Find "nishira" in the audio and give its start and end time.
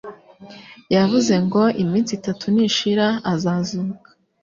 2.53-3.07